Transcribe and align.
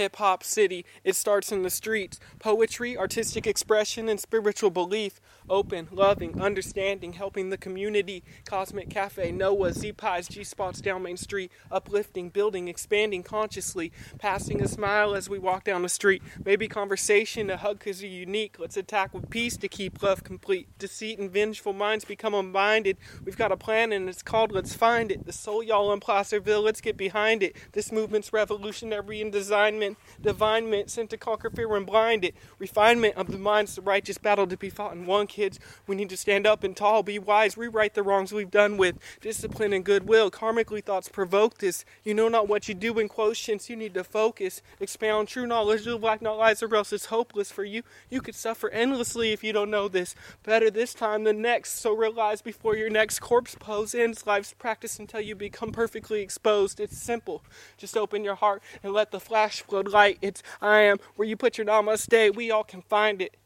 hip 0.00 0.16
hop 0.16 0.42
city. 0.42 0.86
It 1.04 1.14
starts 1.14 1.52
in 1.52 1.62
the 1.62 1.68
streets. 1.68 2.18
Poetry, 2.38 2.96
artistic 2.96 3.46
expression, 3.46 4.08
and 4.08 4.18
spiritual 4.18 4.70
belief. 4.70 5.20
Open, 5.48 5.88
loving, 5.90 6.40
understanding, 6.40 7.12
helping 7.12 7.50
the 7.50 7.58
community. 7.58 8.24
Cosmic 8.46 8.88
Cafe, 8.88 9.30
Noah, 9.30 9.74
Z 9.74 9.92
Pies, 9.92 10.26
G 10.26 10.42
Spots 10.42 10.80
down 10.80 11.02
Main 11.02 11.18
Street. 11.18 11.52
Uplifting, 11.70 12.30
building, 12.30 12.66
expanding 12.66 13.22
consciously. 13.22 13.92
Passing 14.18 14.62
a 14.62 14.68
smile 14.68 15.14
as 15.14 15.28
we 15.28 15.38
walk 15.38 15.64
down 15.64 15.82
the 15.82 15.90
street. 15.90 16.22
Maybe 16.42 16.66
conversation, 16.66 17.50
a 17.50 17.58
hug 17.58 17.80
because 17.80 18.02
you're 18.02 18.10
unique. 18.10 18.56
Let's 18.58 18.78
attack 18.78 19.12
with 19.12 19.28
peace 19.28 19.58
to 19.58 19.68
keep 19.68 20.02
love 20.02 20.24
complete. 20.24 20.66
Deceit 20.78 21.18
and 21.18 21.30
vengeful 21.30 21.74
minds 21.74 22.06
become 22.06 22.32
unbinded. 22.32 22.96
We've 23.22 23.36
got 23.36 23.52
a 23.52 23.56
plan 23.58 23.92
and 23.92 24.08
it's 24.08 24.22
called 24.22 24.50
Let's 24.50 24.72
Find 24.72 25.12
It. 25.12 25.26
The 25.26 25.32
soul 25.32 25.62
y'all 25.62 25.92
in 25.92 26.00
Placerville, 26.00 26.62
let's 26.62 26.80
get 26.80 26.96
behind 26.96 27.42
it. 27.42 27.54
This 27.72 27.92
movement's 27.92 28.32
revolutionary 28.32 29.20
in 29.20 29.30
designment, 29.30 29.89
divinement, 30.20 30.90
sent 30.90 31.10
to 31.10 31.16
conquer 31.16 31.50
fear 31.50 31.74
and 31.76 31.86
blind 31.86 32.24
it. 32.24 32.34
Refinement 32.58 33.16
of 33.16 33.30
the 33.30 33.38
mind's 33.38 33.74
the 33.76 33.82
righteous 33.82 34.18
battle 34.18 34.46
to 34.46 34.56
be 34.56 34.70
fought 34.70 34.92
in 34.92 35.06
one, 35.06 35.26
kids. 35.26 35.58
We 35.86 35.96
need 35.96 36.10
to 36.10 36.16
stand 36.16 36.46
up 36.46 36.64
and 36.64 36.76
tall, 36.76 37.02
be 37.02 37.18
wise, 37.18 37.56
rewrite 37.56 37.94
the 37.94 38.02
wrongs 38.02 38.32
we've 38.32 38.50
done 38.50 38.76
with 38.76 38.98
discipline 39.20 39.72
and 39.72 39.84
goodwill. 39.84 40.30
Karmically 40.30 40.84
thoughts 40.84 41.08
provoke 41.08 41.58
this. 41.58 41.84
You 42.04 42.14
know 42.14 42.28
not 42.28 42.48
what 42.48 42.68
you 42.68 42.74
do 42.74 42.98
in 42.98 43.08
quotients, 43.08 43.68
you 43.68 43.76
need 43.76 43.94
to 43.94 44.04
focus. 44.04 44.62
Expound 44.80 45.28
true 45.28 45.46
knowledge, 45.46 45.86
live 45.86 46.02
like 46.02 46.22
not 46.22 46.38
lies, 46.38 46.62
or 46.62 46.74
else 46.74 46.92
it's 46.92 47.06
hopeless 47.06 47.50
for 47.50 47.64
you. 47.64 47.82
You 48.08 48.20
could 48.20 48.34
suffer 48.34 48.68
endlessly 48.70 49.32
if 49.32 49.42
you 49.44 49.52
don't 49.52 49.70
know 49.70 49.88
this. 49.88 50.14
Better 50.42 50.70
this 50.70 50.94
time 50.94 51.24
than 51.24 51.42
next, 51.42 51.80
so 51.80 51.94
realize 51.94 52.42
before 52.42 52.76
your 52.76 52.90
next 52.90 53.20
corpse 53.20 53.56
pose 53.58 53.94
ends 53.94 54.26
life's 54.26 54.52
practice 54.52 54.98
until 54.98 55.20
you 55.20 55.34
become 55.34 55.72
perfectly 55.72 56.20
exposed. 56.20 56.80
It's 56.80 56.98
simple. 56.98 57.42
Just 57.76 57.96
open 57.96 58.24
your 58.24 58.34
heart 58.34 58.62
and 58.82 58.92
let 58.92 59.10
the 59.10 59.20
flash 59.20 59.62
flood 59.70 59.88
light. 59.88 60.18
It's 60.20 60.42
I 60.60 60.80
am 60.80 60.98
where 61.16 61.26
you 61.26 61.36
put 61.36 61.56
your 61.56 61.66
namaste. 61.66 62.34
We 62.34 62.50
all 62.50 62.64
can 62.64 62.82
find 62.82 63.22
it. 63.22 63.36